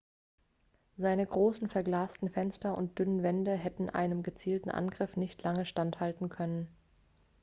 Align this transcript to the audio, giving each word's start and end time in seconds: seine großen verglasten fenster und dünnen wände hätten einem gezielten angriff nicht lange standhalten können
seine 0.97 1.27
großen 1.27 1.69
verglasten 1.69 2.27
fenster 2.31 2.75
und 2.75 2.97
dünnen 2.97 3.21
wände 3.21 3.53
hätten 3.53 3.87
einem 3.87 4.23
gezielten 4.23 4.71
angriff 4.71 5.15
nicht 5.15 5.43
lange 5.43 5.63
standhalten 5.63 6.27
können 6.27 6.75